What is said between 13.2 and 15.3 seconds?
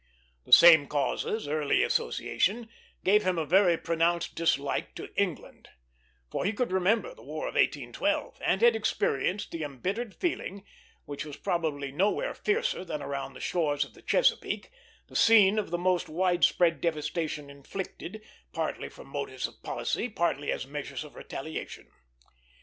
the shores of the Chesapeake, the